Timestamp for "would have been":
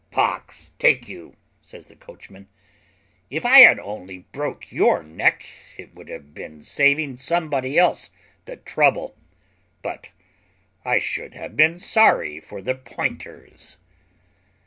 5.93-6.63